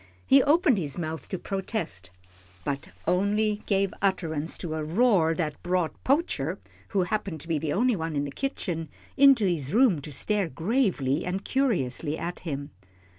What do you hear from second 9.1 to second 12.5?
into his room to stare gravely and curiously at